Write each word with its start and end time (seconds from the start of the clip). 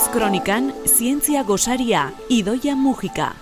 Noiz 0.00 0.14
kronikan, 0.14 0.70
zientzia 0.88 1.42
gosaria, 1.44 2.06
idoia 2.32 2.72
mugika. 2.72 3.34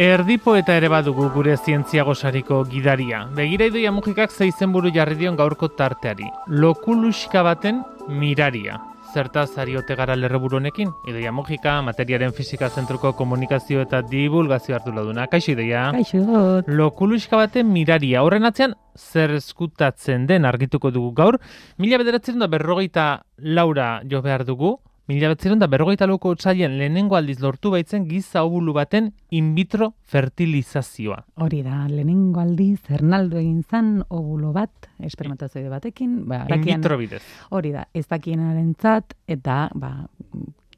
Erdipo 0.00 0.54
eta 0.56 0.72
ere 0.78 0.88
badugu 0.88 1.26
gure 1.34 1.58
zientzia 1.58 2.06
gosariko 2.08 2.62
gidaria. 2.64 3.26
Begira 3.36 3.66
idoia 3.68 3.92
mugikak 3.92 4.32
zeizen 4.32 4.72
buru 4.72 4.88
jarri 4.94 5.18
dion 5.20 5.36
gaurko 5.36 5.68
tarteari. 5.76 6.24
Lokuluxka 6.46 7.44
baten 7.44 7.84
miraria. 8.08 8.80
Zertaz 9.12 9.50
ari 9.58 9.76
ote 9.76 9.92
gara 9.98 10.16
lerreburu 10.16 10.56
honekin? 10.62 10.88
Idoia 11.04 11.36
mugika, 11.36 11.82
materiaren 11.84 12.32
fizika 12.32 12.70
zentruko 12.70 13.12
komunikazio 13.12 13.84
eta 13.84 14.00
divulgazio 14.00 14.80
hartu 14.80 14.96
laduna. 14.96 15.28
Kaixo 15.28 15.52
idoia? 15.52 15.90
Kaixo. 16.00 16.62
Lokuluxka 16.80 17.44
baten 17.44 17.74
miraria. 17.76 18.24
Horren 18.24 18.48
atzean, 18.48 18.72
zer 18.96 19.36
eskutatzen 19.36 20.24
den 20.32 20.48
argituko 20.48 20.96
dugu 20.96 21.12
gaur. 21.12 21.42
Mila 21.76 22.00
bederatzen 22.00 22.40
da 22.40 22.48
berrogeita 22.48 23.10
laura 23.36 23.98
jo 24.08 24.24
behar 24.24 24.48
dugu. 24.48 24.78
Mila 25.10 25.34
da 25.34 25.66
berrogeita 25.66 26.06
lauko 26.06 26.30
otzailen 26.36 26.76
lehenengo 26.78 27.16
aldiz 27.18 27.40
lortu 27.42 27.72
baitzen 27.72 28.04
giza 28.06 28.44
obulu 28.46 28.72
baten 28.76 29.08
in 29.34 29.56
vitro 29.56 29.88
fertilizazioa. 30.06 31.18
Hori 31.42 31.64
da, 31.66 31.88
lehenengo 31.88 32.38
aldiz 32.38 32.78
Hernaldo 32.86 33.40
egin 33.40 33.64
zan 33.64 34.04
ovulo 34.08 34.52
bat, 34.54 34.86
espermatozoide 35.02 35.68
batekin. 35.68 36.28
Ba, 36.30 36.44
In 36.54 36.62
vitro 36.62 36.96
bidez. 37.00 37.24
Hori 37.50 37.72
da, 37.74 37.88
ez 37.92 38.06
dakienaren 38.06 38.76
zat, 38.78 39.16
eta 39.26 39.64
ba, 39.74 39.96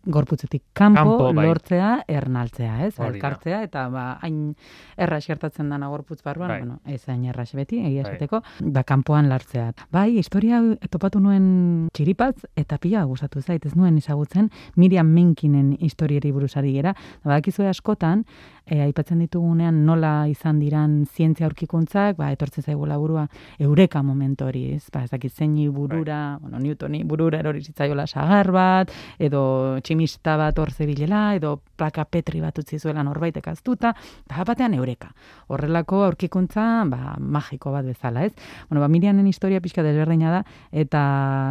gorputzetik 0.05 0.63
kanpo, 0.73 1.01
Kanpo, 1.01 1.33
bai. 1.35 1.47
lortzea, 1.47 1.91
ernaltzea, 2.09 2.87
ez? 2.87 2.95
Elkartzea, 2.99 3.63
eta 3.63 3.87
ba, 3.93 4.19
hain 4.23 4.55
erras 4.97 5.25
gertatzen 5.27 5.69
dana 5.71 5.89
gorputz 5.89 6.23
barruan, 6.23 6.49
Bai. 6.49 6.59
bueno, 6.61 6.81
ez 6.87 7.03
hain 7.09 7.25
erras 7.25 7.53
beti, 7.55 7.79
egia 7.79 8.03
Bai. 8.03 8.13
esateko, 8.13 8.43
da 8.61 8.83
kanpoan 8.85 9.29
lartzea. 9.29 9.73
Bai, 9.93 10.19
historia 10.19 10.61
topatu 10.91 11.21
nuen 11.21 11.89
txiripatz, 11.95 12.47
eta 12.57 12.79
pila 12.79 13.05
gustatu 13.05 13.41
zait, 13.43 13.65
ez 13.67 13.77
nuen 13.77 13.97
ezagutzen, 13.99 14.51
Miriam 14.77 15.07
Menkinen 15.07 15.77
historiari 15.81 16.33
buruzari 16.33 16.73
gera, 16.73 16.95
badakizue 17.25 17.69
askotan, 17.69 18.25
e, 18.67 18.81
aipatzen 18.83 19.19
ditugunean 19.23 19.85
nola 19.87 20.27
izan 20.31 20.59
diran 20.63 21.05
zientzia 21.07 21.47
aurkikuntzak, 21.47 22.17
ba, 22.19 22.31
etortzen 22.35 22.65
zaigu 22.65 22.87
laburua 22.87 23.27
eureka 23.63 24.03
momentu 24.03 24.47
hori, 24.47 24.65
ez? 24.77 24.85
Ba, 24.93 25.05
ez 25.05 25.11
dakit 25.11 25.33
zeini 25.33 25.69
burura, 25.69 26.39
bueno, 26.41 26.59
Newtoni 26.63 27.03
burura 27.05 27.39
erori 27.43 27.63
zitzaiola 27.63 28.07
sagar 28.07 28.51
bat, 28.55 28.93
edo 29.19 29.79
tximista 29.93 30.39
bat 30.41 30.57
hor 30.59 30.71
zebilela, 30.73 31.35
edo 31.37 31.59
plaka 31.77 32.07
petri 32.09 32.41
bat 32.41 32.57
utzi 32.59 32.79
zuela 32.81 33.03
norbaitek 33.05 33.49
aztuta, 33.53 33.93
ba, 34.31 34.45
batean 34.49 34.73
eureka. 34.75 35.11
Horrelako 35.53 36.03
aurkikuntza, 36.07 36.65
ba, 36.89 37.17
magiko 37.21 37.73
bat 37.75 37.85
bezala, 37.85 38.25
ez? 38.25 38.33
Bueno, 38.71 38.81
ba, 38.81 38.89
Mirianen 38.89 39.27
historia 39.29 39.61
pixka 39.61 39.85
desberdina 39.85 40.33
da, 40.33 40.43
eta 40.73 41.03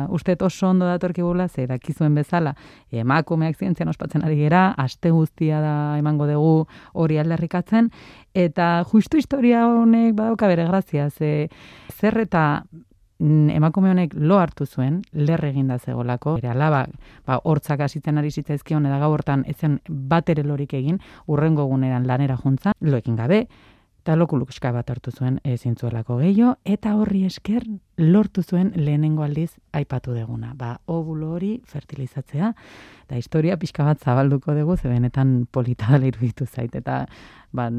uste 0.09 0.35
oso 0.41 0.71
ondo 0.71 0.89
datorkigula, 0.89 1.47
ze 1.49 1.67
dakizuen 1.69 2.15
bezala, 2.17 2.55
emakumeak 2.91 3.59
zientzian 3.59 3.91
ospatzen 3.93 4.25
ari 4.25 4.39
gera, 4.41 4.71
aste 4.77 5.11
guztia 5.11 5.61
da 5.61 5.75
emango 5.99 6.25
dugu 6.25 6.65
hori 6.93 7.19
aldarrikatzen, 7.21 7.91
eta 8.33 8.71
justu 8.89 9.21
historia 9.21 9.67
honek 9.67 10.15
badauka 10.15 10.49
bere 10.49 10.65
grazia, 10.65 11.11
ze 11.11 11.49
zer 11.99 12.17
eta 12.25 12.63
emakume 13.21 13.91
honek 13.91 14.13
lo 14.17 14.39
hartu 14.39 14.65
zuen, 14.65 15.01
ler 15.13 15.43
eginda 15.45 15.77
zegolako, 15.79 16.35
bere 16.39 16.49
alaba, 16.49 16.85
ba, 17.27 17.39
hortzak 17.43 17.83
hasitzen 17.85 18.17
ari 18.17 18.31
zitzaizkion, 18.31 18.85
eta 18.89 18.97
gau 19.01 19.11
hortan 19.13 19.43
ezen 19.47 19.79
bat 19.87 20.29
ere 20.29 20.43
lorik 20.43 20.73
egin, 20.73 20.97
urrengo 21.27 21.67
guneran 21.69 22.07
lanera 22.09 22.37
juntza, 22.37 22.73
loekin 22.81 23.15
gabe, 23.19 23.45
eta 24.01 24.15
lokulukska 24.17 24.71
bat 24.73 24.89
hartu 24.89 25.11
zuen 25.13 25.37
ezin 25.45 25.75
zuelako 25.77 26.17
gehiago, 26.23 26.55
eta 26.65 26.95
horri 26.97 27.21
esker 27.27 27.67
lortu 28.01 28.41
zuen 28.41 28.71
lehenengo 28.75 29.21
aldiz 29.21 29.51
aipatu 29.77 30.15
deguna. 30.17 30.55
Ba, 30.57 30.79
ovulo 30.89 31.35
hori 31.35 31.51
fertilizatzea, 31.69 32.49
eta 33.05 33.21
historia 33.21 33.59
pixka 33.61 33.85
bat 33.85 34.01
zabalduko 34.01 34.55
dugu, 34.57 34.77
ze 34.77 34.89
benetan 34.89 35.45
polita 35.51 35.91
dela 35.93 36.09
iruditu 36.09 36.49
zait, 36.49 36.73
eta 36.75 37.05
ba, 37.53 37.69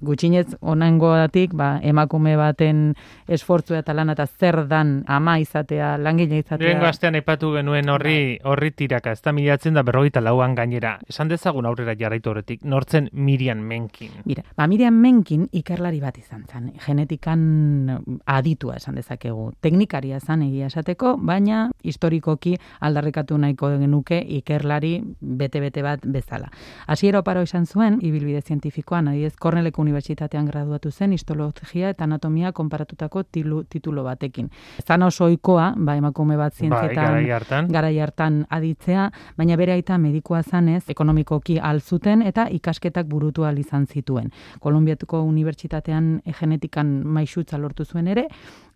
gutxinez 0.00 0.56
onangoatik, 0.60 1.54
ba, 1.54 1.78
emakume 1.82 2.34
baten 2.36 2.94
esfortzua 3.28 3.80
eta 3.82 3.94
lana 3.94 4.14
eta 4.16 4.26
zer 4.26 4.64
dan 4.68 5.04
ama 5.06 5.38
izatea, 5.38 5.94
langile 5.98 6.38
izatea. 6.42 6.66
Lehengo 6.66 6.86
astean 6.86 7.14
aipatu 7.14 7.52
genuen 7.54 7.88
horri 7.88 8.38
horri 8.44 8.70
tiraka, 8.76 9.12
ez 9.12 9.22
da 9.22 9.32
milatzen 9.32 9.74
da 9.74 9.84
berrogeita 9.86 10.20
lauan 10.20 10.54
gainera. 10.54 10.98
Esan 11.08 11.30
dezagun 11.30 11.66
aurrera 11.66 11.94
jarraitu 11.98 12.30
horretik, 12.30 12.64
nortzen 12.64 13.08
Miriam 13.12 13.60
Menkin. 13.60 14.10
Mira, 14.24 14.44
ba, 14.56 14.66
Miriam 14.66 14.98
Menkin 15.00 15.48
ikerlari 15.52 16.00
bat 16.02 16.18
izan 16.18 16.44
zen, 16.50 16.72
genetikan 16.84 17.94
aditua 18.26 18.78
esan 18.80 18.98
dezakegu. 18.98 19.50
Teknikaria 19.64 20.20
zen 20.20 20.42
egia 20.48 20.68
esateko, 20.72 21.16
baina 21.20 21.68
historikoki 21.82 22.56
aldarrikatu 22.80 23.38
nahiko 23.38 23.70
genuke 23.78 24.20
ikerlari 24.40 24.98
bete-bete 25.20 25.82
bat 25.82 26.04
bezala. 26.04 26.50
Hasiera 26.86 27.20
oparo 27.24 27.42
izan 27.46 27.66
zuen, 27.66 27.98
ibilbide 28.02 28.42
zientifikoan, 28.42 29.08
adidez, 29.08 29.34
Cornelleko 29.40 29.83
Unibertsitatean 29.84 30.46
graduatu 30.48 30.90
zen 30.90 31.12
histologia 31.12 31.90
eta 31.92 32.04
anatomia 32.08 32.52
konparatutako 32.56 33.22
tilu, 33.24 33.62
titulo 33.68 34.04
batekin. 34.06 34.48
Zan 34.86 35.02
oso 35.06 35.26
ohikoa, 35.28 35.74
ba, 35.76 35.96
emakume 36.00 36.36
bat 36.40 36.54
Bai, 36.54 36.58
zientzietan 36.58 37.04
garai 37.04 37.30
hartan. 37.30 37.68
garai 37.72 37.98
hartan 38.00 38.40
aditzea, 38.50 39.10
baina 39.38 39.56
bere 39.60 39.72
aita 39.76 39.98
medikua 39.98 40.42
zanez, 40.42 40.84
ekonomikoki 40.88 41.58
alzuten 41.60 42.22
eta 42.22 42.48
ikasketak 42.50 43.06
burutu 43.06 43.44
izan 43.44 43.86
zituen. 43.86 44.30
Kolumbiatuko 44.60 45.22
Unibertsitatean 45.22 46.22
genetikan 46.40 47.02
maixutza 47.04 47.58
lortu 47.58 47.84
zuen 47.84 48.08
ere, 48.08 48.26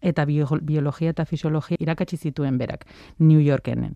eta 0.03 0.25
bio- 0.27 0.61
biologia 0.63 1.11
eta 1.11 1.25
fisiologia 1.25 1.77
irakatsi 1.81 2.17
zituen 2.17 2.59
berak, 2.59 2.85
New 3.19 3.41
Yorkenen. 3.41 3.95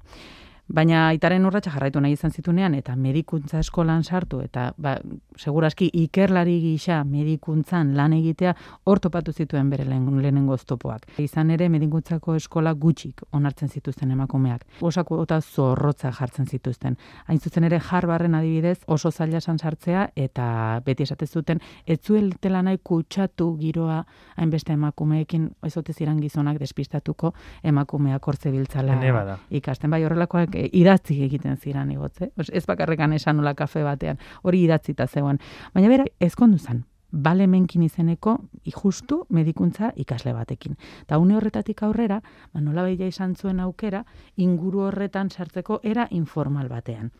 Baina 0.69 1.09
aitaren 1.09 1.45
urratsa 1.45 1.73
jarraitu 1.75 2.00
nahi 2.00 2.15
izan 2.15 2.31
zitunean 2.31 2.75
eta 2.78 2.95
medikuntza 2.97 3.59
eskolan 3.61 4.05
sartu 4.05 4.39
eta 4.41 4.71
ba, 4.78 4.95
seguraski 5.37 5.89
ikerlari 6.05 6.55
gisa 6.62 7.03
medikuntzan 7.05 7.91
lan 7.97 8.15
egitea 8.15 8.55
hor 8.87 9.00
topatu 9.03 9.33
zituen 9.33 9.69
bere 9.71 9.84
lehen, 9.84 10.06
lehenengo 10.23 10.55
oztopoak. 10.55 11.09
Izan 11.19 11.50
ere 11.50 11.69
medikuntzako 11.69 12.37
eskola 12.39 12.73
gutxik 12.73 13.25
onartzen 13.33 13.69
zituzten 13.69 14.11
emakumeak. 14.15 14.65
Osako 14.81 15.23
eta 15.25 15.41
zorrotza 15.41 16.12
jartzen 16.12 16.47
zituzten. 16.47 16.97
Hain 17.27 17.41
zuzen 17.41 17.65
ere 17.65 17.81
jarbarren 17.81 18.34
adibidez 18.34 18.79
oso 18.87 19.11
zaila 19.11 19.43
esan 19.43 19.59
sartzea 19.59 20.09
eta 20.17 20.81
beti 20.87 21.03
esate 21.03 21.27
zuten 21.27 21.61
ez 21.87 21.99
zueltela 22.00 22.62
nahi 22.62 22.79
kutsatu 22.83 23.56
giroa 23.59 24.05
hainbeste 24.37 24.73
emakumeekin 24.73 25.50
ez 25.67 25.77
ote 25.77 25.93
ziren 25.93 26.21
gizonak 26.21 26.59
despistatuko 26.62 27.34
emakumeak 27.62 28.27
hortze 28.27 28.50
biltzala 28.50 29.39
ikasten 29.50 29.91
bai 29.91 30.05
horrelakoak 30.05 30.52
e, 30.55 30.69
idatzi 30.73 31.23
egiten 31.25 31.57
ziren 31.57 31.91
igotze. 31.91 32.33
Os, 32.37 32.49
ez 32.53 32.65
bakarrekan 32.67 33.13
esan 33.13 33.37
nola 33.37 33.55
kafe 33.55 33.83
batean, 33.83 34.19
hori 34.43 34.65
idatzita 34.65 35.07
zegoen. 35.07 35.39
Baina 35.75 35.89
bera, 35.89 36.07
ezkondu 36.21 36.59
zen, 36.59 36.85
bale 37.13 37.47
menkin 37.47 37.83
izeneko 37.83 38.39
justu 38.83 39.23
medikuntza 39.31 39.93
ikasle 39.97 40.33
batekin. 40.33 40.77
Ta 41.07 41.19
une 41.19 41.37
horretatik 41.37 41.83
aurrera, 41.83 42.23
ba, 42.53 42.61
nola 42.61 42.89
izan 42.91 43.37
zuen 43.37 43.61
aukera, 43.61 44.05
inguru 44.37 44.87
horretan 44.89 45.31
sartzeko 45.31 45.81
era 45.83 46.09
informal 46.11 46.69
batean. 46.69 47.12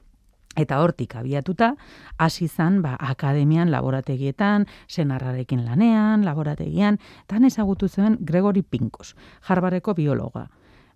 Eta 0.57 0.83
hortik 0.83 1.15
abiatuta, 1.17 1.75
hasi 2.19 2.45
izan 2.45 2.83
ba, 2.83 2.97
akademian, 3.01 3.71
laborategietan, 3.71 4.67
senarrarekin 4.89 5.65
lanean, 5.65 6.25
laborategian, 6.25 6.99
eta 7.25 7.37
han 7.37 7.45
ezagutu 7.45 7.89
zuen 7.89 8.19
Gregory 8.21 8.63
Pincus, 8.63 9.15
Harvardeko 9.49 9.95
biologa. 9.95 10.49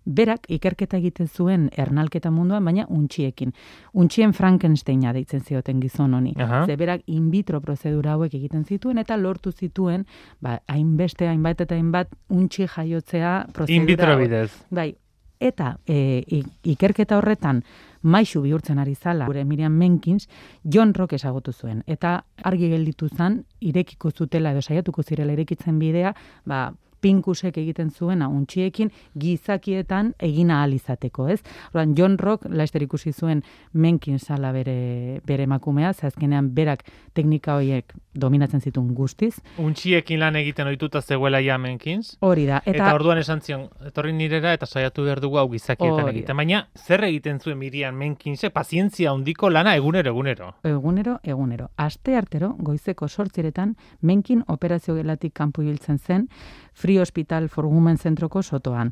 Berak 0.07 0.45
ikerketa 0.47 0.97
egiten 0.97 1.27
zuen 1.27 1.67
ernalketa 1.75 2.31
munduan, 2.31 2.63
baina 2.65 2.85
untxiekin. 2.89 3.51
Untxien 3.93 4.33
Frankensteina 4.33 5.11
deitzen 5.13 5.41
zioten 5.43 5.81
gizon 5.83 6.13
honi. 6.15 6.31
Aha. 6.39 6.63
Ze 6.65 6.77
berak 6.79 7.03
in 7.07 7.29
vitro 7.31 7.59
prozedura 7.61 8.13
hauek 8.15 8.33
egiten 8.33 8.63
zituen 8.65 8.97
eta 9.03 9.17
lortu 9.17 9.51
zituen, 9.51 10.05
ba, 10.39 10.61
hainbeste, 10.67 11.27
hainbat 11.27 11.65
eta 11.67 11.75
hainbat 11.75 12.15
untxi 12.29 12.67
jaiotzea 12.67 13.33
prozedura 13.51 13.81
In 13.81 13.85
vitro 13.85 14.17
bidez. 14.17 14.51
Bai, 14.71 14.93
eta 15.39 15.77
e, 15.85 16.23
ikerketa 16.63 17.17
horretan 17.17 17.61
maixu 18.01 18.41
bihurtzen 18.41 18.79
ari 18.79 18.95
zala, 18.95 19.27
gure 19.27 19.43
Miriam 19.45 19.73
Menkins, 19.73 20.27
John 20.63 20.93
Rock 20.93 21.13
ezagutu 21.17 21.51
zuen. 21.51 21.83
Eta 21.87 22.23
argi 22.43 22.69
gelditu 22.71 23.09
zen, 23.09 23.43
irekiko 23.59 24.11
zutela 24.11 24.51
edo 24.51 24.61
saiatuko 24.61 25.03
zirela 25.03 25.33
irekitzen 25.33 25.79
bidea, 25.79 26.13
ba, 26.45 26.71
pinkusek 27.07 27.57
egiten 27.61 27.91
zuena 27.91 28.27
untxiekin 28.27 28.91
gizakietan 29.19 30.11
egina 30.19 30.59
ahal 30.59 30.73
izateko, 30.75 31.27
ez? 31.31 31.39
Orduan 31.71 31.95
John 31.97 32.17
Rock 32.19 32.47
laster 32.49 32.83
ikusi 32.83 33.13
zuen 33.13 33.43
Menkin 33.73 34.19
sala 34.19 34.51
bere 34.51 35.21
bere 35.27 35.45
emakumea, 35.47 35.93
ze 35.93 36.07
azkenean 36.07 36.51
berak 36.55 36.83
teknika 37.15 37.55
horiek 37.55 37.93
dominatzen 38.17 38.61
zituen 38.61 38.93
guztiz. 38.97 39.37
Untxiekin 39.61 40.19
lan 40.19 40.35
egiten 40.39 40.67
ohituta 40.67 41.01
zegoela 41.01 41.39
ja 41.43 41.57
Menkins. 41.61 42.15
Hori 42.21 42.47
da. 42.49 42.61
Eta, 42.65 42.75
Eta, 42.75 42.93
orduan 42.97 43.21
esan 43.21 43.41
zion, 43.45 43.67
etorri 43.87 44.13
nirera 44.17 44.53
eta 44.57 44.65
saiatu 44.65 45.05
behar 45.05 45.21
dugu 45.21 45.37
hau 45.37 45.47
gizakietan 45.51 46.09
egiten. 46.11 46.37
Baina, 46.37 46.63
zer 46.75 47.05
egiten 47.07 47.39
zuen 47.39 47.59
Miriam 47.61 47.95
Menkinse, 47.95 48.49
pazientzia 48.49 49.11
handiko 49.13 49.49
lana 49.53 49.75
egunero, 49.77 50.11
egunero. 50.11 50.53
egunero, 50.63 51.19
egunero. 51.23 51.69
Aste 51.77 52.17
artero, 52.17 52.55
goizeko 52.59 53.07
sortziretan, 53.07 53.75
menkin 54.01 54.43
operazio 54.47 54.95
gelatik 54.97 55.33
kanpo 55.37 55.61
hiltzen 55.61 55.99
zen, 55.99 56.27
Free 56.77 56.99
Hospital 57.01 57.49
for 57.49 57.65
Women 57.65 57.97
zentroko 57.97 58.43
sotoan. 58.43 58.91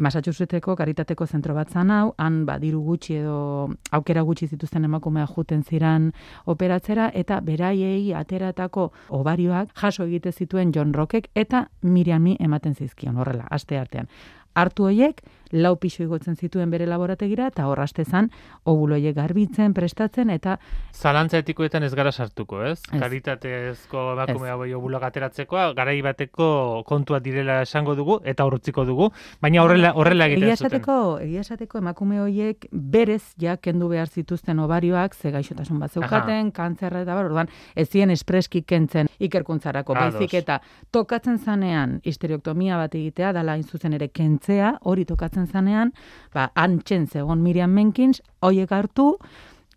Massachusettseko 0.00 0.76
karitateko 0.76 1.26
zentro 1.26 1.54
bat 1.54 1.68
zan 1.68 1.90
hau, 1.92 2.14
han 2.16 2.44
ba, 2.48 2.56
diru 2.62 2.80
gutxi 2.86 3.18
edo 3.20 3.68
aukera 3.92 4.22
gutxi 4.24 4.48
zituzten 4.48 4.88
emakumea 4.88 5.26
juten 5.28 5.62
ziran 5.62 6.12
operatzera, 6.46 7.10
eta 7.14 7.42
beraiei 7.44 8.14
ateratako 8.16 8.90
obarioak 9.20 9.76
jaso 9.76 10.08
egite 10.08 10.32
zituen 10.32 10.72
John 10.72 10.94
Rockek 10.96 11.28
eta 11.34 11.66
Miriami 11.82 12.38
ematen 12.40 12.74
zizkion 12.74 13.20
horrela, 13.20 13.44
aste 13.50 13.78
artean 13.78 14.08
hartu 14.56 14.88
hoiek, 14.88 15.20
lau 15.52 15.76
pisu 15.78 16.04
igotzen 16.04 16.36
zituen 16.36 16.70
bere 16.70 16.86
laborategira, 16.88 17.50
eta 17.52 17.66
horraste 17.68 18.04
zan, 18.04 18.30
obuloiek 18.64 19.14
garbitzen, 19.16 19.74
prestatzen, 19.76 20.30
eta... 20.30 20.56
Zalantza 20.94 21.38
etikoetan 21.42 21.84
ez 21.86 21.92
gara 21.94 22.12
sartuko, 22.12 22.62
ez? 22.64 22.78
ez. 22.92 23.00
Karitatezko 23.00 24.06
emakume 24.14 24.50
hau 24.50 24.62
obuloak 24.78 25.06
ateratzeko, 25.10 25.58
garai 25.76 26.00
bateko 26.02 26.48
kontua 26.86 27.20
direla 27.20 27.60
esango 27.66 27.94
dugu, 27.98 28.18
eta 28.24 28.46
horretziko 28.48 28.86
dugu, 28.88 29.10
baina 29.42 29.62
horrela, 29.62 29.92
horrela 29.94 30.30
egiten 30.30 30.56
zuten. 30.56 30.82
Egia 31.26 31.44
esateko 31.44 31.78
emakume 31.78 32.20
horiek 32.22 32.66
berez 32.72 33.34
ja 33.40 33.56
kendu 33.56 33.88
behar 33.92 34.08
zituzten 34.08 34.58
obarioak, 34.62 35.14
ze 35.14 35.30
gaixotasun 35.30 35.78
bat 35.80 35.92
zeukaten, 35.92 36.50
kantzerra 36.52 37.02
eta 37.04 37.14
bar, 37.14 37.30
orduan, 37.30 37.50
ez 37.74 37.88
zien 37.90 38.10
espreski 38.10 38.62
kentzen 38.62 39.10
ikerkuntzarako, 39.18 39.94
baizik 39.94 40.34
eta 40.34 40.60
tokatzen 40.92 41.38
zanean 41.38 42.00
histerioktomia 42.04 42.76
bat 42.80 42.94
egitea, 42.94 43.32
dala 43.36 43.56
zuzen 43.66 43.94
ere 43.96 44.08
kentzen 44.08 44.46
hartzea, 44.46 44.78
hori 44.84 45.04
tokatzen 45.04 45.35
zanean, 45.44 45.92
ba, 46.32 46.48
antxen 46.54 47.04
zegoen 47.06 47.42
Miriam 47.44 47.76
Menkins, 47.76 48.22
hoiek 48.40 48.72
hartu, 48.72 49.18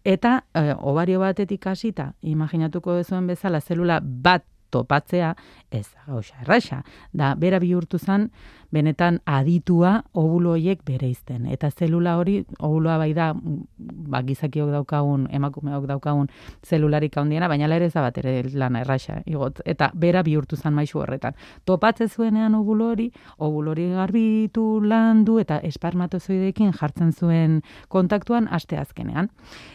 eta 0.08 0.46
e, 0.56 0.72
obario 0.80 1.20
batetik 1.20 1.68
hasita, 1.68 2.14
imaginatuko 2.24 2.96
dezuen 2.96 3.28
bezala, 3.28 3.60
zelula 3.60 4.00
bat 4.00 4.46
topatzea, 4.70 5.36
ez 5.72 5.88
gauza 6.08 6.36
erraixa. 6.42 6.84
Da, 7.14 7.34
bera 7.36 7.60
bihurtu 7.60 8.00
zen, 8.00 8.30
benetan 8.72 9.20
aditua 9.26 10.04
obulo 10.14 10.54
horiek 10.54 10.82
bereizten. 10.86 11.48
Eta 11.50 11.72
zelula 11.72 12.16
hori, 12.20 12.40
obuloa 12.60 12.98
bai 13.02 13.12
da, 13.18 13.32
ba, 13.36 14.22
gizakiok 14.26 14.72
daukagun, 14.74 15.28
emakumeok 15.34 15.88
daukagun 15.90 16.30
zelularik 16.66 17.18
handiena, 17.18 17.50
baina 17.50 17.68
lere 17.68 17.90
ez 17.90 17.94
da 17.94 18.04
bat 18.06 18.18
ere 18.22 18.44
lana 18.54 18.84
erraixa. 18.86 19.20
Igot. 19.26 19.64
Eta 19.66 19.90
bera 19.94 20.24
bihurtu 20.24 20.58
zen 20.58 20.74
maizu 20.78 21.02
horretan. 21.02 21.38
Topatze 21.66 22.08
zuenean 22.08 22.56
obulo 22.56 22.92
hori, 22.94 23.10
obulo 23.38 23.74
hori 23.74 23.90
garbitu 23.94 24.68
landu 24.86 25.40
eta 25.42 25.60
esparmatozoidekin 25.66 26.74
jartzen 26.80 27.14
zuen 27.14 27.62
kontaktuan 27.88 28.48
aste 28.52 28.78
azkenean. 28.78 29.30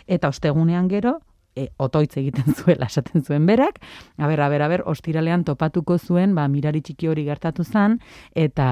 Eta 0.07 0.29
ostegunean 0.29 0.89
gero, 0.89 1.19
e, 1.57 1.69
otoitz 1.79 2.17
egiten 2.19 2.55
zuela 2.59 2.87
esaten 2.91 3.25
zuen 3.25 3.47
berak, 3.47 3.81
aber, 4.19 4.41
aber, 4.41 4.63
aber, 4.63 4.83
ostiralean 4.91 5.45
topatuko 5.45 5.99
zuen, 5.99 6.35
ba, 6.35 6.47
mirari 6.49 6.83
txiki 6.85 7.09
hori 7.09 7.25
gertatu 7.27 7.65
zan, 7.65 7.99
eta 8.35 8.67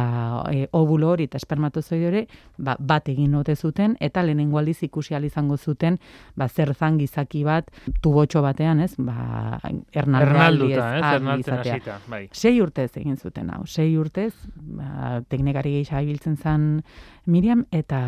e, 0.51 0.67
ovulo 0.79 1.13
hori 1.15 1.29
eta 1.31 1.41
espermatozoide 1.41 2.09
hori, 2.09 2.25
ba, 2.59 2.77
bat 2.79 3.09
egin 3.13 3.35
ote 3.39 3.57
zuten, 3.57 3.97
eta 4.01 4.23
lehenengo 4.23 4.59
aldiz 4.59 4.83
ikusi 4.83 5.15
izango 5.23 5.57
zuten, 5.57 5.99
ba, 6.37 6.49
zer 6.49 6.75
zan 6.75 6.99
gizaki 6.99 7.45
bat, 7.45 7.71
tubotxo 8.03 8.43
batean, 8.43 8.81
ez, 8.81 8.95
ba, 8.99 9.61
ernalduta, 9.93 10.89
ez, 10.99 11.97
bai. 12.09 12.29
Sei 12.33 12.61
urtez 12.61 12.91
egin 12.97 13.17
zuten, 13.17 13.51
hau, 13.51 13.67
sei 13.67 13.97
urtez, 13.97 14.33
ba, 14.57 15.21
teknikari 15.29 15.83
gehi 15.83 16.07
biltzen 16.07 16.37
zan 16.37 16.83
Miriam, 17.27 17.67
eta 17.71 18.01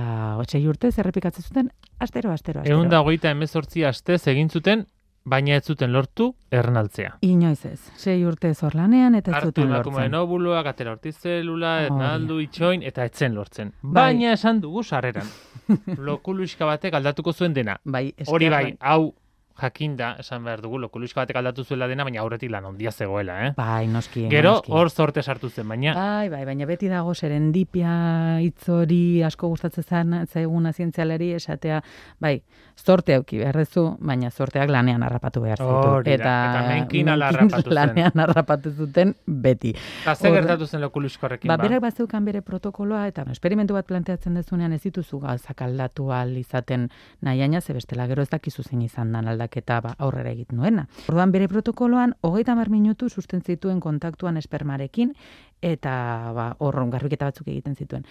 sei 0.49 0.65
urtez 0.67 0.97
errepikatzen 0.99 1.44
zuten, 1.44 1.71
astero, 2.05 2.33
astero, 2.33 2.61
astero. 2.61 2.77
Egun 2.77 2.93
da 2.93 3.01
hogeita 3.03 3.33
emezortzi 3.35 3.85
astez 3.89 4.23
egin 4.31 4.51
zuten, 4.51 4.87
baina 5.25 5.56
ez 5.56 5.65
zuten 5.65 5.93
lortu 5.93 6.29
ernaltzea. 6.53 7.17
Inoiz 7.25 7.65
ez. 7.67 7.81
Sei 7.97 8.19
urte 8.29 8.53
zor 8.55 8.77
lanean 8.77 9.17
eta 9.19 9.33
ez 9.33 9.49
zuten 9.49 9.71
lortzen. 9.73 9.97
Artu 9.97 10.05
emakume 10.05 10.62
gatera 10.69 10.97
zelula, 11.11 11.75
oh, 11.79 11.85
ernaldu, 11.89 12.39
itxoin, 12.45 12.83
eta 12.83 13.05
etzen 13.05 13.35
lortzen. 13.35 13.73
Bai. 13.83 13.93
Baina 14.03 14.33
esan 14.33 14.61
dugu 14.61 14.83
sarreran. 14.85 15.27
Lokuluiska 16.09 16.67
batek 16.67 16.95
aldatuko 16.95 17.33
zuen 17.33 17.55
dena. 17.55 17.79
Bai, 17.85 18.12
Hori 18.27 18.49
bai, 18.49 18.77
hau 18.81 19.15
jakinda, 19.61 20.17
esan 20.19 20.45
behar 20.45 20.61
dugu, 20.65 20.79
lokuluiska 20.83 21.21
batek 21.23 21.37
aldatu 21.39 21.65
zuela 21.65 21.87
dena, 21.87 22.05
baina 22.05 22.21
aurretik 22.23 22.51
lan 22.51 22.65
ondia 22.67 22.91
zegoela, 22.91 23.37
eh? 23.47 23.51
Bai, 23.56 23.87
noski. 23.87 24.27
Gero, 24.31 24.56
hor 24.69 24.91
zorte 24.91 25.23
sartu 25.23 25.49
zen, 25.51 25.69
baina... 25.69 25.95
Bai, 25.95 26.29
bai, 26.29 26.43
baina 26.49 26.67
beti 26.67 26.89
dago 26.91 27.15
serendipia 27.15 28.41
itzori 28.43 29.23
asko 29.23 29.49
gustatzen 29.53 29.85
zen, 29.85 30.17
zeguna 30.27 30.73
zientzialeri 30.73 31.33
esatea, 31.39 31.81
bai, 32.19 32.41
zorte 32.75 33.15
auki 33.15 33.39
beharrezu, 33.39 33.87
baina 34.01 34.31
zorteak 34.31 34.73
lanean 34.75 35.03
harrapatu 35.06 35.45
behar 35.45 35.62
zitu. 35.62 35.93
Hori 35.95 36.17
eta, 36.17 36.35
eta 36.50 36.65
menkin 36.73 37.12
harrapatu 37.15 37.62
zen. 37.62 37.75
Lanean 37.79 38.25
harrapatu 38.27 38.75
zuten 38.75 39.15
beti. 39.27 39.75
Eta 40.03 40.17
ze 40.17 40.35
gertatu 40.35 40.67
zen 40.67 40.83
lokulusko 40.83 41.29
horrekin, 41.29 41.49
ba? 41.49 41.57
Ba, 41.57 41.69
berak 41.69 41.85
bazeukan 41.87 42.27
bere 42.27 42.43
protokoloa, 42.43 43.07
eta 43.12 43.23
esperimentu 43.31 43.79
bat 43.79 43.87
planteatzen 43.87 44.35
dezunean 44.35 44.75
ez 44.75 44.83
dituzu 44.83 45.23
gauzak 45.23 45.62
aldatu 45.62 46.11
al 46.12 46.35
izaten 46.37 46.89
nahiaina, 47.23 47.61
ze 47.61 47.73
bestela 47.73 48.09
gero 48.11 48.23
ez 48.23 48.31
dakizu 48.31 48.67
zein 48.67 48.83
izan 48.83 49.12
dan 49.12 49.29
aldaketa 49.44 49.81
ba, 49.81 49.94
aurrera 49.99 50.32
egiten 50.32 50.58
nuena. 50.58 50.87
Orduan 51.08 51.32
bere 51.32 51.49
protokoloan, 51.49 52.14
hogeita 52.23 52.55
mar 52.55 52.70
minutu 52.70 53.08
susten 53.08 53.43
zituen 53.43 53.81
kontaktuan 53.81 54.37
espermarekin, 54.37 55.14
eta 55.62 56.32
ba, 56.35 56.55
horron 56.58 56.91
garbiketa 56.91 57.26
batzuk 57.26 57.49
egiten 57.49 57.76
zituen. 57.76 58.05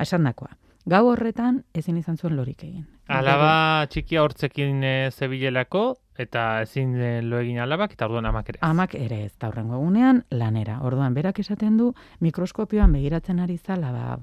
Esan 0.00 0.24
dakoa. 0.24 0.50
Gau 0.88 1.04
horretan 1.10 1.64
ezin 1.74 1.98
izan 1.98 2.16
zuen 2.16 2.36
lorik 2.36 2.62
egin. 2.64 2.86
Alaba 3.08 3.86
txikia 3.90 4.22
hortzekin 4.22 4.82
e, 4.84 5.10
zebilelako, 5.10 5.98
eta 6.18 6.62
ezin 6.64 6.96
lo 7.30 7.38
egin 7.38 7.60
alabak, 7.62 7.92
eta 7.94 8.08
orduan 8.08 8.26
amak 8.26 8.50
ere. 8.50 8.58
Amak 8.66 8.96
ere 8.98 9.20
ez, 9.24 9.32
eta 9.32 9.48
horrengo 9.48 9.76
egunean 9.78 10.24
lanera. 10.34 10.80
Orduan 10.82 11.14
berak 11.14 11.38
esaten 11.38 11.76
du, 11.78 11.92
mikroskopioan 12.20 12.92
begiratzen 12.92 13.38
ari 13.40 13.56
zala, 13.58 13.92
ba, 13.94 14.18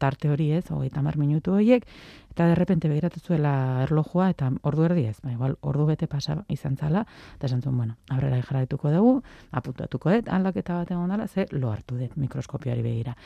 tarte 0.00 0.30
hori 0.32 0.48
ez, 0.56 0.64
hogeita 0.72 1.02
mar 1.04 1.18
minutu 1.20 1.52
horiek, 1.52 1.84
eta 2.32 2.46
derrepente 2.48 2.88
begiratu 2.88 3.20
zuela 3.20 3.82
erlojua, 3.84 4.30
eta 4.32 4.48
ordu 4.62 4.88
erdi 4.88 5.04
ez, 5.12 5.18
ba, 5.20 5.34
igual, 5.36 5.58
ordu 5.60 5.86
bete 5.92 6.08
pasa 6.08 6.38
izan 6.48 6.80
zala, 6.80 7.04
eta 7.36 7.50
esan 7.52 7.60
zuen, 7.60 7.76
bueno, 7.76 7.98
aurrera 8.08 8.40
jarraituko 8.40 8.90
dugu, 8.96 9.20
apuntatuko 9.52 10.16
dut, 10.16 10.32
aldaketa 10.32 10.80
bat 10.80 10.90
egon 10.96 11.12
dela, 11.12 11.28
ze 11.28 11.46
lo 11.52 11.70
hartu 11.70 12.00
dut 12.00 12.16
mikroskopioari 12.16 12.82
begira. 12.82 13.16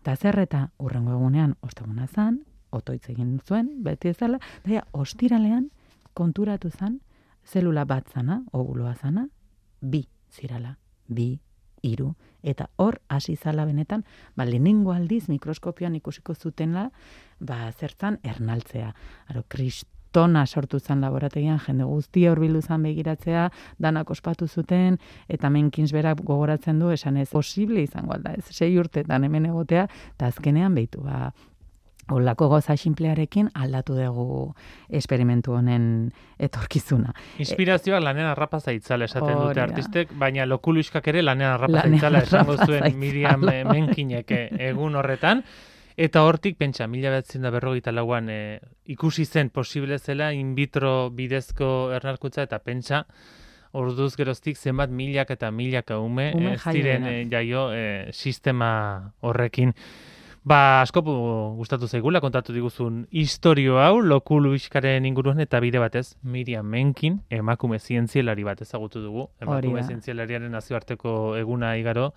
Eta 0.00 0.16
zer 0.16 0.40
eta 0.40 0.66
urrengo 0.78 1.12
egunean 1.12 1.54
osteguna 1.60 2.08
zan, 2.08 2.40
otoitz 2.72 3.10
egin 3.12 3.38
zuen, 3.44 3.68
beti 3.84 4.08
ezala, 4.08 4.40
daia 4.64 4.86
ostiralean 4.96 5.68
konturatu 6.16 6.70
zan, 6.72 7.00
zelula 7.46 7.84
bat 7.84 8.08
zana, 8.12 8.42
oguloa 8.52 8.94
zana, 8.94 9.26
bi 9.80 10.06
zirala, 10.32 10.76
bi, 11.08 11.40
iru, 11.82 12.14
eta 12.42 12.68
hor 12.76 13.00
hasi 13.08 13.36
zala 13.36 13.64
benetan, 13.66 14.04
ba, 14.36 14.46
lehenengo 14.46 14.92
aldiz 14.94 15.26
mikroskopioan 15.28 15.96
ikusiko 15.98 16.34
zutenla, 16.34 16.90
ba, 17.40 17.66
zertzan 17.72 18.18
ernaltzea. 18.22 18.92
Aro, 19.28 19.44
krist, 19.48 19.88
tona 20.12 20.44
sortu 20.46 20.78
zen 20.78 21.00
laborategian, 21.00 21.58
jende 21.64 21.86
guztia 21.88 22.32
horbildu 22.32 22.60
zen 22.62 22.84
begiratzea, 22.84 23.46
danak 23.80 24.10
ospatu 24.12 24.46
zuten, 24.46 24.98
eta 25.28 25.50
menkins 25.50 25.92
berak 25.92 26.20
gogoratzen 26.28 26.78
du, 26.82 26.90
esan 26.92 27.16
ez, 27.16 27.30
posible 27.32 27.82
izango 27.82 28.14
alda, 28.14 28.34
ez, 28.36 28.44
sei 28.52 28.76
urtetan 28.78 29.24
hemen 29.24 29.48
egotea, 29.48 29.86
eta 30.14 30.28
azkenean 30.28 30.76
behitu, 30.76 31.02
ba, 31.06 31.32
Olako 32.10 32.48
goza 32.48 32.74
simplearekin 32.76 33.48
aldatu 33.54 33.94
dugu 33.94 34.54
esperimentu 34.90 35.54
honen 35.54 35.84
etorkizuna. 36.42 37.12
Inspirazioak 37.38 38.02
lanen 38.02 38.26
arrapa 38.26 38.58
zaitzala 38.60 39.06
esaten 39.06 39.38
dute 39.38 39.62
artistek, 39.62 40.16
baina 40.18 40.46
lokuluiskak 40.46 41.06
ere 41.12 41.22
lanen 41.22 41.46
arrapa 41.52 41.84
zaitzala 41.86 42.24
esango 42.26 42.56
zuen 42.66 42.98
Miriam 42.98 43.46
Menkinek 43.46 44.34
egun 44.58 44.98
horretan. 44.98 45.44
Eta 45.96 46.22
hortik, 46.24 46.56
pentsa, 46.56 46.86
mila 46.88 47.10
behatzen 47.12 47.44
da 47.44 47.50
berrogeita 47.52 47.92
lauan 47.92 48.30
e, 48.32 48.60
ikusi 48.88 49.26
zen 49.26 49.50
posible 49.52 49.98
zela 49.98 50.30
in 50.32 50.54
vitro 50.56 51.10
bidezko 51.12 51.92
ernalkutza 51.92 52.46
eta 52.48 52.58
pentsa, 52.64 53.02
orduz 53.76 54.14
geroztik 54.16 54.56
zenbat 54.56 54.90
milak 54.90 55.30
eta 55.36 55.50
milak 55.50 55.92
ume, 55.96 56.30
ume 56.36 56.54
ez 56.54 56.62
diren 56.72 57.06
jaio 57.30 57.68
e, 57.76 57.84
sistema 58.12 59.12
horrekin. 59.20 59.74
Ba, 60.42 60.82
asko 60.82 61.04
gustatu 61.54 61.86
zaigula 61.86 62.18
kontatu 62.18 62.50
diguzun 62.50 63.04
historio 63.14 63.76
hau, 63.78 64.00
lokulu 64.02 64.56
iskaren 64.58 65.04
inguruan 65.06 65.38
eta 65.38 65.60
bide 65.62 65.78
batez, 65.78 66.16
Miriam 66.26 66.66
Menkin, 66.66 67.20
emakume 67.30 67.78
zientzialari 67.78 68.42
bat 68.42 68.58
ezagutu 68.64 68.98
dugu, 69.04 69.28
emakume 69.38 69.84
zientzialariaren 69.86 70.50
nazioarteko 70.50 71.36
eguna 71.38 71.76
igaro, 71.78 72.08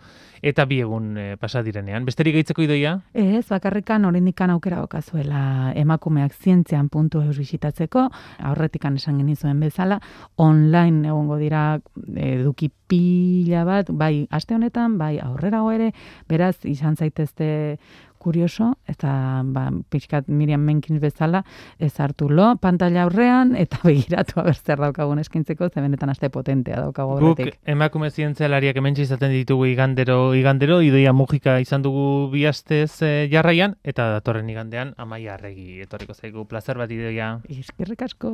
eta 0.42 0.66
bi 0.66 0.80
egun 0.82 1.12
e, 1.22 1.26
pasa 1.38 1.62
direnean. 1.62 2.08
Besterik 2.10 2.34
gaitzeko 2.40 2.66
idoia? 2.66 2.96
Ez, 3.14 3.44
bakarrikan 3.52 4.10
horinikan 4.10 4.56
aukera 4.56 4.82
okazuela 4.82 5.76
emakumeak 5.78 6.34
zientzian 6.34 6.90
puntu 6.90 7.22
eus 7.22 7.38
bisitatzeko, 7.38 8.08
aurretikan 8.42 8.98
esan 8.98 9.22
genizuen 9.22 9.62
bezala, 9.62 10.00
online 10.42 11.14
egongo 11.14 11.38
dira 11.38 11.78
eduki 12.18 12.72
pila 12.90 13.68
bat, 13.70 13.94
bai 13.94 14.26
aste 14.34 14.58
honetan, 14.58 14.98
bai 14.98 15.20
aurrerago 15.22 15.70
ere, 15.78 15.92
beraz 16.26 16.56
izan 16.66 16.98
zaitezte 16.98 17.78
kurioso, 18.26 18.72
eta 18.90 19.44
ba, 19.46 19.68
pixkat 19.94 20.28
Miriam 20.28 20.64
Menkins 20.66 21.00
bezala, 21.04 21.44
ez 21.78 21.94
hartu 22.02 22.30
lo, 22.32 22.56
pantalla 22.62 23.06
aurrean, 23.06 23.54
eta 23.60 23.82
begiratu 23.88 24.42
abertzer 24.42 24.82
daukagun 24.82 25.22
eskintzeko, 25.22 25.70
ze 25.70 25.84
benetan 25.86 26.10
aste 26.14 26.32
potentea 26.34 26.82
daukagu 26.82 27.20
Guk 27.20 27.40
horretik. 27.40 27.60
emakume 27.76 28.10
zientzialariak 28.10 28.82
hemen 28.82 28.98
izaten 29.06 29.34
ditugu 29.36 29.70
igandero, 29.70 30.34
igandero, 30.36 30.82
idoia 30.82 31.14
mugika 31.14 31.60
izan 31.62 31.86
dugu 31.86 32.30
bi 32.34 32.46
astez 32.50 33.02
eh, 33.06 33.28
jarraian, 33.32 33.78
eta 33.84 34.10
datorren 34.18 34.50
igandean 34.50 34.96
amaia 34.98 35.36
arregi 35.36 35.82
etorriko 35.86 36.16
zaigu. 36.16 36.46
Plazer 36.50 36.78
bat 36.82 36.92
idoia. 36.92 37.36
Eskerrik 37.50 38.02
asko. 38.08 38.32